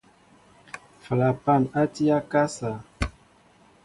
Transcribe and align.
Flapan 1.07 1.63
tí 1.93 2.05
a 2.13 2.17
akasá. 2.23 2.73